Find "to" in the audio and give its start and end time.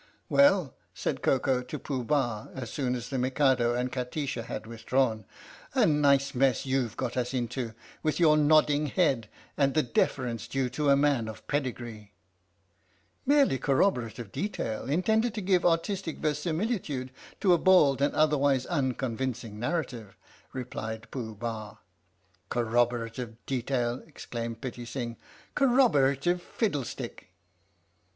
1.61-1.77, 10.71-10.89, 15.35-15.39, 17.39-17.53